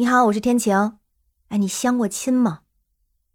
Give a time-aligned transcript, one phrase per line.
[0.00, 0.96] 你好，我是天晴。
[1.48, 2.60] 哎，你相过亲吗？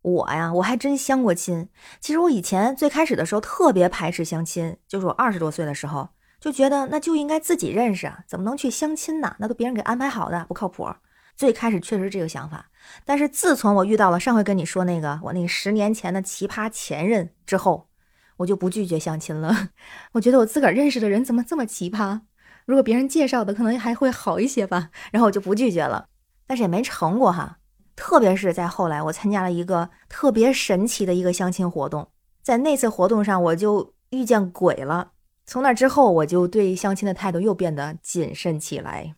[0.01, 1.67] 我呀，我还真相过亲。
[1.99, 6.07] 其实我以前最开始的时候特别排斥相亲，就是我二十多岁的时候
[6.39, 9.35] 就觉得那就应该自己认识，怎么能去相亲呢？
[9.39, 10.87] 那都别人给安排好的，不靠谱。
[11.35, 12.67] 最开始确实这个想法，
[13.03, 17.89] 但是自从我遇到了上回跟你说那个我那十年前的奇葩前任之后，
[18.37, 19.71] 我就不拒绝相亲了。
[20.13, 22.21] 我觉得我自个儿认识的人怎么这么奇葩？
[22.65, 24.91] 如果别人介绍的，可能还会好一些吧。
[25.11, 26.07] 然后我就不拒绝了。
[26.45, 27.57] 但是也没成过哈，
[27.95, 32.09] 特别是在后来，我参加了一个特别神奇的一个相亲活动，
[32.41, 35.11] 在那次活动上，我就遇见鬼了。
[35.45, 39.15] 从那之后，我就对相亲的态度又变得谨慎起来。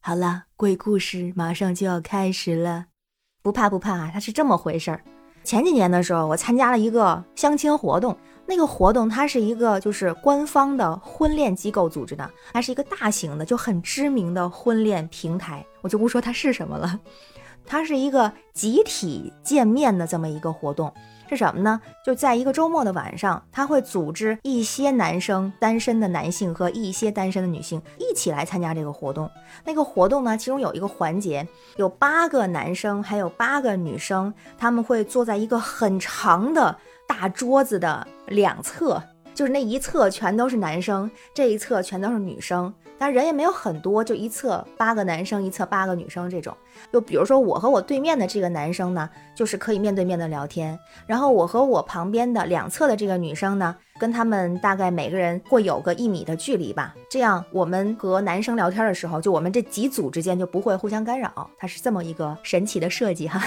[0.00, 2.86] 好了，鬼故事马上就要开始了，
[3.42, 5.02] 不怕不怕，它是这么回事儿。
[5.42, 8.16] 前几年的时候，我参加了一个相亲活动。
[8.46, 17.00] 那个活动它是一个就是官方的婚恋机构组织的，它是一个大型的就很知名的婚恋平台，我就不说它是什么了。
[17.66, 20.92] 它是一个集体见面的这么一个活动，
[21.30, 21.80] 是什么呢？
[22.04, 29.30] 就在一个周末的晚上，他会组织一些男生单身的男性和一些单身的女性一起来参加这个活动。
[29.64, 36.76] 那个活动呢，其中有一个环节，有八个男生还有八个女生，他们会坐在一个很长的。
[37.06, 39.02] 大桌子的两侧，
[39.34, 46.56] 就是那一侧全都是男生，这一侧全都是女生，但人也没有很多，就一侧八个男生，一侧八个女生这种。
[46.92, 63.40] 就比如说我和我对面的这个男生呢，就是可以面对面的聊天，然后我和我旁边的两侧的这个女生呢，跟他们大概每个人会有个一米的距离吧，这样我们和男生聊天的时候，就我们这几组之间就不会互相干扰，它是这么一个神奇的设计哈。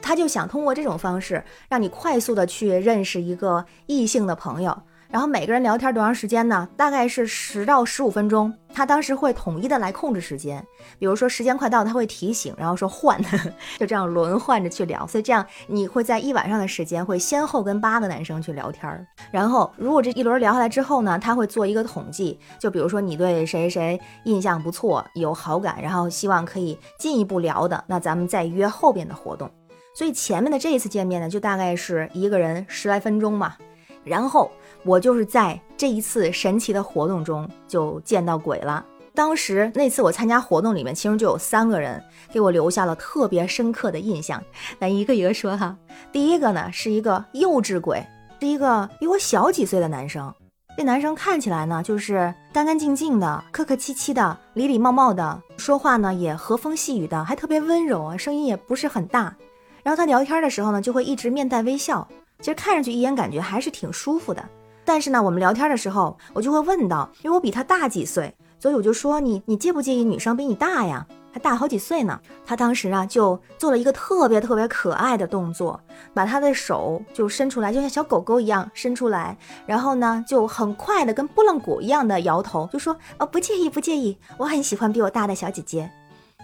[0.00, 4.74] 他就想通过这种方式，让你快速的去认识一个异性的朋友，
[5.10, 6.66] 然后每个人聊天多长时间呢？
[6.76, 8.54] 大概是十到十五分钟。
[8.72, 10.64] 他当时会统一的来控制时间，
[10.98, 13.20] 比如说时间快到，他会提醒，然后说换，
[13.78, 15.06] 就这样轮换着去聊。
[15.06, 29.50] 所以这样你会在一晚上的时间会先后跟八个男生去聊天，然后如果这一轮聊下来之后呢，他会做一个统计，就比如说你对谁谁印象不错，有好感，然后希望可以进一步聊的，那咱们再约后边的活动。
[29.98, 33.56] 所以前面的这一次见面呢，就大概是一个人十来分钟嘛。
[34.04, 34.48] 然后
[34.84, 38.86] 我就是在这一次神奇的活动中就见到鬼了。
[39.12, 42.00] 当时那次我参加活动里面，其中就有三个人
[42.30, 44.40] 给我留下了特别深刻的印象。
[44.78, 45.76] 咱一个一个说哈。
[46.12, 48.00] 第一个呢是一个幼稚鬼，
[48.38, 50.32] 是一个比我小几岁的男生。
[50.76, 59.34] 这男生看起来呢就是干干净净的、客客气气的、礼礼貌貌的，说话呢也和风细雨的，还特别温柔啊，声音也不是很大。
[59.82, 62.06] 然后他聊天的时候呢，就会一直面带微笑，
[62.40, 64.44] 其实看上去一眼感觉还是挺舒服的。
[64.84, 71.06] 但是呢，我们聊天的时候，我就会问到，因为我比他大几岁，所以我就说你你介不介意女生比你大呀？
[71.30, 72.18] 还大好几岁呢。
[72.46, 75.78] 他当时啊就做了一个特别特别可爱的动作，
[76.14, 79.36] 把他的手就伸出来，就像小狗狗一样伸出来，
[79.66, 85.90] 然后呢就很快的跟拨浪鼓一样的摇头，就说哦不介意不介意，我很喜欢比我大的小姐姐。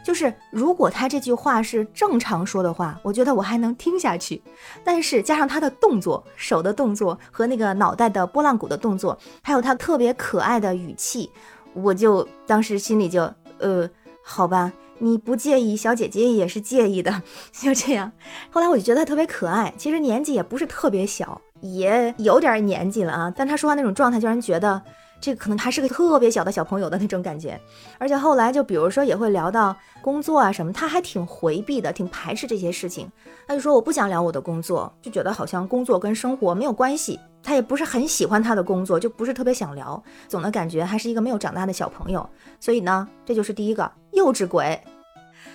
[0.05, 4.41] 就是如果他这句话是正常说的话，我觉得我还能听下去。
[4.85, 11.31] 但是加上他的动作、手的动作和那个脑袋的拨浪鼓的动作，还有他特别可爱的语气，
[11.73, 13.23] 我就当时心里就
[13.59, 13.89] 呃，
[14.23, 18.13] 好吧，你不介意，小姐姐也是介意的， 就这样。
[18.51, 24.83] 后来我就觉得他特别可爱，其实年纪也不是特别小，也有点年纪了啊，但他说话那种状态，就让人觉得。
[25.21, 27.59] 这个可能还是个特别小的小朋友的那种感觉，
[27.99, 33.11] 而且后来就比如说也会聊到工作啊什么，他还挺回避的，挺排斥这些事情。
[33.47, 37.19] 他就说我不想聊我的工作，就觉得好像工作跟生活没有关系。
[37.43, 42.29] 他也不是很喜欢他的工作，就不是特别想聊，总的感觉还是一个没有长大的小朋友。
[42.59, 44.81] 所以呢，这就是第一个幼稚鬼。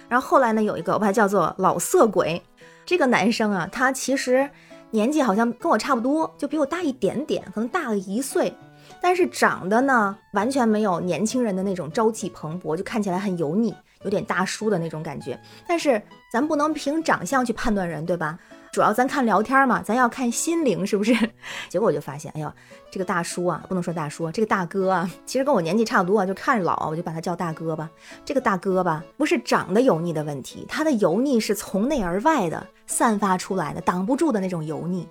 [0.07, 2.41] 然后后来呢，有一个我把它叫做老色鬼，
[2.85, 4.49] 这个男生啊，他其实
[4.91, 8.53] 年纪好像跟我差不多，就比我大一点点，可能大了一岁。
[9.01, 13.73] 但是长得呢，完全没有年轻人的那种朝气蓬勃，就看起来很油腻，
[14.03, 15.39] 有点大叔的那种感觉。
[15.67, 16.01] 但是
[16.31, 18.37] 咱不能凭长相去判断人，对吧？
[18.71, 21.11] 主要咱看聊天嘛，咱要看心灵，是不是？
[21.69, 22.53] 结果我就发现，哎呦，
[22.91, 27.89] 这个大叔啊，不能说大叔，这个大哥啊，其实跟我年纪差不多啊，就看着老，我就把他叫大哥吧。
[28.23, 35.07] 这个大哥吧，不是长得油腻的问题，他的油腻是从内而外的散发出来的，挡不住的那种油腻。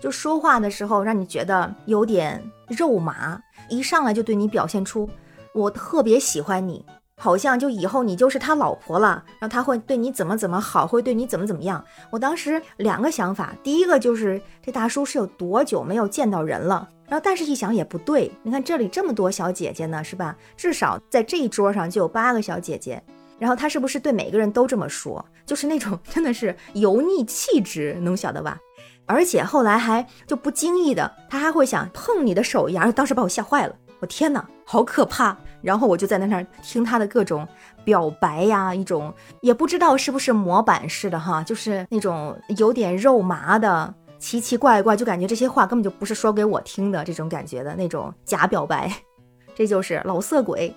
[0.00, 5.08] 就说话的时候，让你觉得有点肉麻，一上来就对你表现出
[5.54, 6.84] 我特别喜欢你，
[7.16, 11.82] 好像就以后你就是他老婆了，然后他会对你怎么怎么好，会对你怎么怎么样。
[12.10, 20.36] 我当时两个想法，第一个就是这大叔是有多久没有见到人了，然后但是一想也不对，你看这里这么多小姐姐呢，是吧？
[20.56, 23.02] 至少在这一桌上就有八个小姐姐。
[23.38, 25.22] 然后他是不是对每个人都这么说？
[25.44, 28.58] 就是那种真的是油腻气质，能晓得吧？
[29.06, 33.74] 而且后来还就不经意的，他还会想碰你的手一样，当时把我吓坏了。
[34.00, 35.34] 我天哪，好可怕！
[35.62, 37.48] 然后我就在那那儿听他的各种
[37.82, 48.92] 表白呀，一种也不知道是不是模板式的哈，就是那种有点肉麻的，奇奇怪怪，就感觉这些话根本就不是说给我听的这种感觉的那种假表白，
[49.56, 50.74] 这就是老色鬼。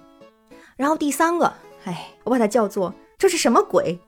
[0.77, 1.51] 然后第三个，
[1.83, 3.99] 哎，我把它叫做这是什么鬼？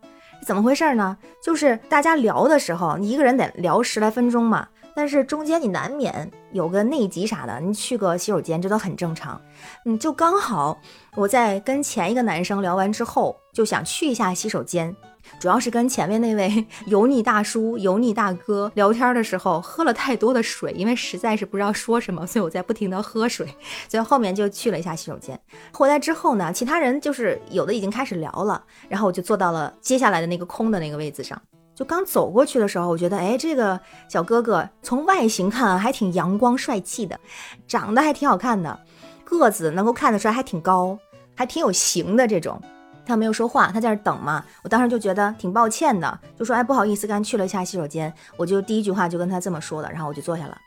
[0.45, 1.15] 怎么回事呢？
[1.41, 4.67] 就是大家聊的时候，你一个人得聊十来分钟嘛。
[4.93, 9.39] 但是中间你难免有个内急啥的，你去个洗手间这都很正常。
[9.85, 10.77] 嗯，就刚好
[11.15, 14.93] 我在跟前一个男生聊完之后，就想去一下洗手间，
[15.39, 23.47] 主要是跟前面那位 油腻大叔、油腻大哥聊天的时候喝了太多的水，因为实在是不知道说什么，所以我在不停的喝水，
[23.89, 25.39] 所以后面就去了一下洗手间。
[25.71, 31.41] 回来之后呢，其他人就是有的已经开始聊了，然后我就坐到了接下来的那个空的那个位子上。
[31.73, 37.19] 就刚走过去的时候，我觉得，哎，这个小哥哥从外形看还挺阳光帅气的，
[37.67, 38.79] 长得还挺好看的，
[39.23, 40.99] 个子能够看得出来还挺高，
[41.33, 42.61] 还挺有型的这种。
[43.05, 44.43] 他没有说话，他在那等嘛。
[44.63, 50.57] 我当时就觉得挺抱歉的，就说，哎，不好意思，刚去了一下洗手间，我就第一句话就跟他这么说的，然后我就坐下了。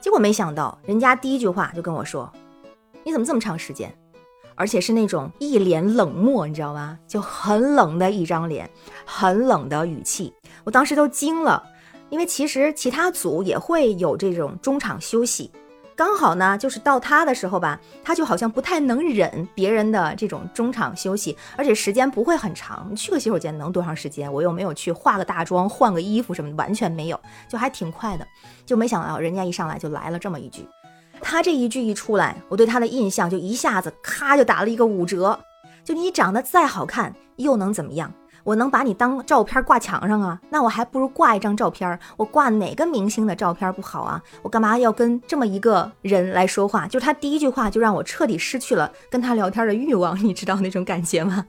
[0.00, 2.32] 结果没想到，人家第一句话就跟我说，
[3.04, 3.94] 你怎么这么长时间？
[4.54, 6.98] 而且是那种一脸冷漠，你知道吗？
[7.08, 8.68] 就很冷的一张脸，
[9.06, 10.32] 很冷的语气。
[10.62, 11.62] 我当时都惊了，
[12.10, 15.50] 因为其实其他组也会有这种中场休息，
[15.94, 22.94] 刚好呢，就是到他的时候吧，他就好像不太能忍别人的这种中场休息，而且时间不会很长。
[22.96, 24.32] 去个洗手间能多长时间？
[24.32, 28.26] 我又没有去化个大妆、换个衣服什么的，完全没有，就还挺快的。
[28.64, 30.66] 就没想到人家一上来就来了这么一句，
[31.20, 35.38] 他这一句一出来，我对他的印象就一下子咔就打了一个五折。
[35.84, 38.12] 就你长得再好看，又能怎么样？
[38.44, 40.40] 我能把你当照片挂墙上啊？
[40.50, 41.98] 那我还不如挂一张照片。
[42.16, 44.20] 我挂哪个明星的照片不好啊？
[44.42, 46.86] 我干嘛要跟这么一个人来说话？
[46.86, 51.46] 就他第一句话就让我彻底失去了跟他聊天的欲望，你知道那种感觉吗？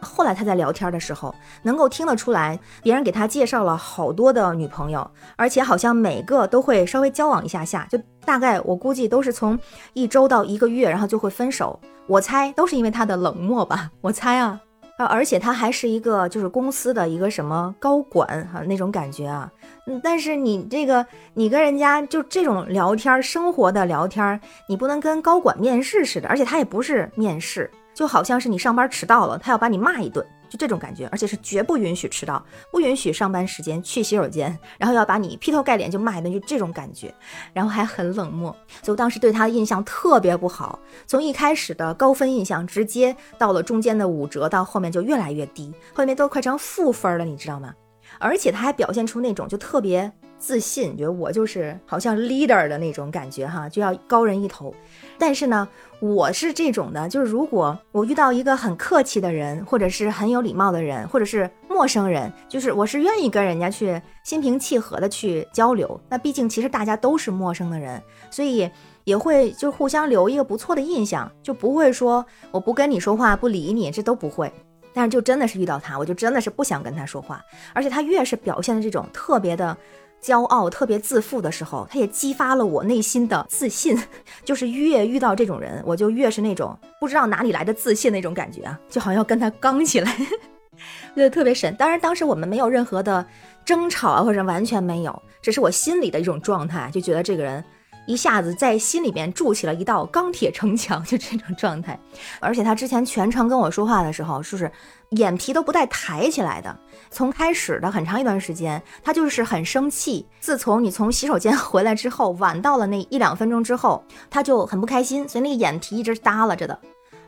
[0.00, 9.56] 后来他在聊天的时候，能够听得出来，别人给他介绍了好多的女朋友，而且好像每个都会稍微交往一下下，就大概我估计都是从
[9.92, 11.78] 一周到一个月，然后就会分手。
[12.08, 13.90] 我猜都是因为他的冷漠吧？
[14.00, 14.60] 我猜啊。
[14.96, 19.50] 啊而且他还是一个就是公司的一个什么高管哈那种感觉啊，
[19.86, 21.04] 嗯，但是你这个
[21.34, 30.24] 你跟人家就这种聊天生活的聊天，你不能跟高管面试似的，而且他也不是面试，就好像是你上班迟到了，他要把你骂一顿。
[30.52, 37.12] 就这种感觉，而且是绝不允许迟到，不允许上班时间去洗手间，然后要把你劈头盖脸就骂一顿，就这种感觉，
[37.54, 40.78] 然后还很冷漠，所以我当时对他的印象特别不好。
[41.06, 47.72] 从一开始的高分印象，直接到了中间的五折，到后面就越来越低，后面都快成负分了，你知道吗？
[48.18, 50.12] 而且他还表现出那种就特别
[50.42, 54.74] 自信，觉得我就是好像 leader 的那种感觉哈，就要高人一头。
[55.16, 55.68] 但是呢。
[56.04, 66.00] 我是这种的，就是如果我遇到一个很客气的人，或者是很有礼貌的人，或者是陌生人，就是我是愿意跟人家去心平气和的去交流。
[66.08, 68.02] 那毕竟其实大家都是陌生的人，
[68.32, 68.68] 所以
[69.04, 74.52] 也会就互相留一个不错的印象，就不会说我不跟你说话不理你，这都不会。
[74.92, 77.40] 但是就真的是遇到他，我就真的是不想跟他说话，
[77.72, 79.78] 而且他越是表现的这种特别的。
[80.22, 84.00] 骄傲、特别自负的时候，他也激发了我内心的自信。
[84.44, 90.16] 就是越遇到这种人，我就越是那种不知道哪里来的自信那种感觉啊，就好像要跟他刚起来，
[91.14, 91.74] 觉得特别神。
[91.76, 93.26] 当然，当时我们没有任何的
[93.64, 97.64] 争吵啊，或者完全没有，只是我心里的一种状态，就觉得这个人。
[98.12, 101.98] 一下子在心里面筑起了一道钢铁城墙，就这种状态。
[102.40, 104.70] 而且他之前全程跟我说话的时候，是不是
[105.12, 106.78] 眼皮都不带抬起来的？
[107.10, 110.26] 从开始的很长一段时间，他就是很生气。
[110.40, 116.78] 自从你从洗手间回来之后，晚到了那一两分钟之后，他就很不开心，所以那个眼皮一直耷拉着的。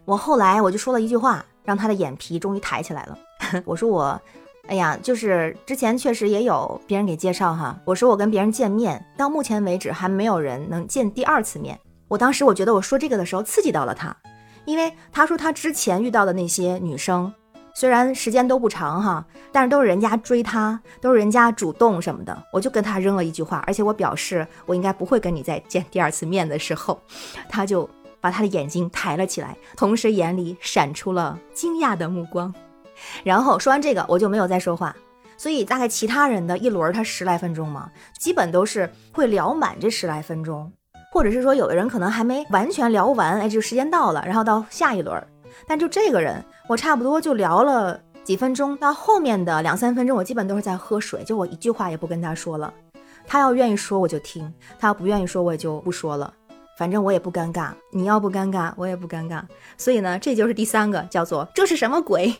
[0.05, 3.19] 我后来我就说了一句话，让他的眼皮终于抬起来了。
[3.65, 4.21] 我说我。
[4.67, 7.79] 哎呀，就是之前确实也有别人给介绍哈。
[7.85, 11.79] 我说我跟别人见面，到目前为止还没有人能见第二次面。
[12.09, 14.17] 我当时我觉得我说这个的时候刺激到了他，
[14.65, 17.33] 因为他说他之前遇到的那些女生，
[17.75, 22.43] 虽然时间都不长哈，但是都是人家追他，都是人家主动什么的。
[22.51, 26.99] 我就跟他扔了一句话，而且我表示我应该不会跟你再见第二次面的时候，
[27.51, 32.55] 他就把他的眼睛抬了起来，同时眼里闪出了惊讶的目光。
[33.23, 34.95] 然后说完这个，我就没有再说话。
[35.37, 40.73] 所以大概其他人的一轮，他十来分钟嘛，基本都是会聊满这十来分钟，
[41.13, 45.21] 或者是说有的人可能还没完全聊完，哎，就时间到了，然后到下一轮。
[45.67, 52.73] 但就这个人，我差不多就聊了几分钟到后面的两三分钟，我基本都是在喝水，就我一句话也不跟他说了。
[53.27, 56.33] 他要愿意说我就听，他要不愿意说我也就不说了。
[56.77, 59.43] 反正我也不尴尬，你要不尴尬，我也不尴尬。
[59.77, 62.35] 所以呢，这就是第三个，叫做这是什么鬼？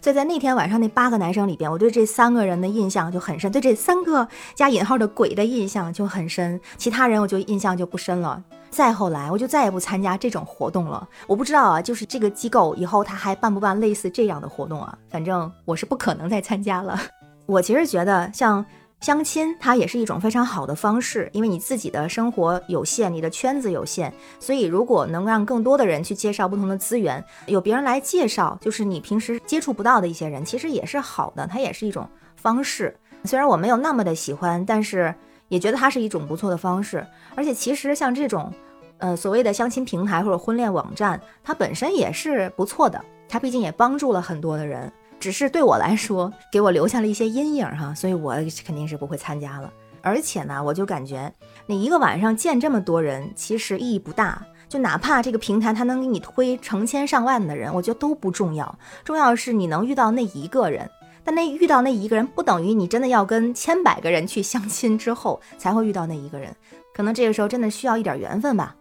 [0.00, 6.60] 所以在那天晚上那八个男生里边，我对这三个人的印象就很深，对这三个加引号的鬼的印象就很深。
[6.76, 8.42] 其他人我就印象就不深了。
[8.70, 11.08] 再后来，我就再也不参加这种活动了。
[11.26, 14.96] 我不知道啊，就是这个机构以后他还办不办类似这样的活动啊？
[15.08, 16.98] 反正我是不可能再参加了。
[17.46, 18.64] 我其实觉得像。
[19.00, 32.96] 相亲，它也是一种非常好的方式，因为你自己的生活有限，你的圈子有限，所以如果能让更多的人去介绍不同的资源，有别人来介绍，就是你平时接触不到的一些人，其实也是好的，它也是一种方式。
[33.24, 35.14] 虽然我没有那么的喜欢，但是
[35.48, 37.06] 也觉得它是一种不错的方式。
[37.34, 38.52] 而且其实像这种，
[38.98, 44.90] 呃，所谓的相亲平台或者婚恋网站，它本身也是不错的，它毕竟也帮助了很多的人。
[45.18, 49.72] 只是对我来说，给我留下了一些阴影哈，所以我肯定是不会参加了。
[50.02, 51.32] 而且呢，我就感觉
[51.66, 54.40] 你一个晚上见这么多人，其实意义不大。
[54.68, 58.78] 就哪怕这个平台它能给你推成千上万的人，我觉得都不重要。
[59.04, 60.88] 重要的是你能遇到那一个人。
[61.24, 66.54] 但那遇到那一个人，不等于你真的要跟千百个人去相亲之后才会遇到那一个人。
[66.94, 68.76] 可能这个时候真的需要一点缘分吧。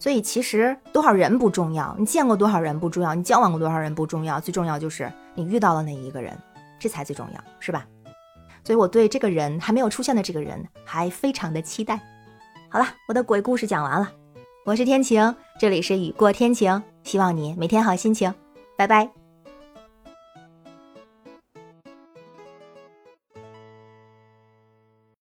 [0.00, 6.36] 所以其实多少人不重要，你见过多少人不重要，你交往过多少人不重要，最重要就是你遇到了那一个人，
[6.78, 7.86] 这才最重要，是吧？
[8.64, 12.00] 所以我对这个人还没有出现的这个人还非常的期待。
[12.70, 14.10] 好了，我的鬼故事讲完了，
[14.64, 18.32] 我是天晴，这里是雨过天晴，希望你每天好心情，
[18.78, 19.19] 拜拜。